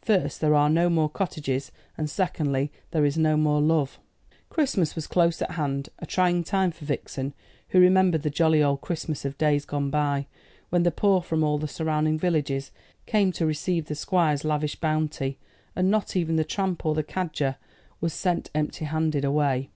[0.00, 3.98] First, there are no more cottages; and secondly, there is no more love."
[4.48, 7.34] Christmas was close at hand: a trying time for Vixen,
[7.70, 10.28] who remembered the jolly old Christmas of days gone by,
[10.68, 12.70] when the poor from all the surrounding villages
[13.06, 15.40] came to receive the Squire's lavish bounty,
[15.74, 17.56] and not even the tramp or the cadger
[18.00, 19.68] was sent empty handed away.